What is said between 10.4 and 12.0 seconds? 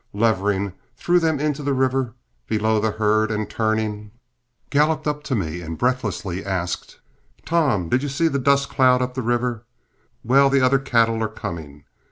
the other cattle are coming.